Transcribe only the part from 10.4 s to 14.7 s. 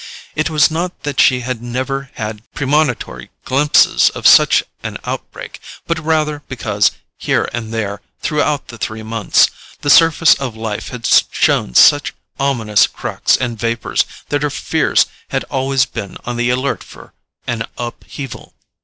life had shown such ominous cracks and vapours that her